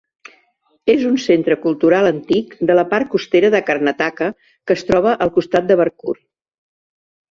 És 0.93 1.03
un 1.09 1.19
centre 1.25 1.57
cultural 1.65 2.09
antic 2.13 2.57
de 2.71 2.79
la 2.81 2.87
part 2.95 3.13
costera 3.13 3.53
de 3.59 3.63
Karnataka 3.71 4.33
que 4.49 4.79
es 4.81 4.89
troba 4.93 5.17
al 5.29 5.37
costat 5.41 5.73
de 5.73 5.83
Barkur. 5.87 6.21